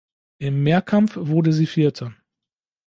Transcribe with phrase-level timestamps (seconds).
[0.39, 2.15] Im Mehrkampf wurde sie Vierte.